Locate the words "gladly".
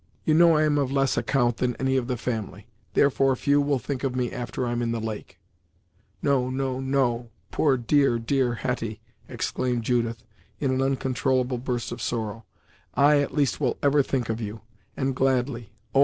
15.15-15.69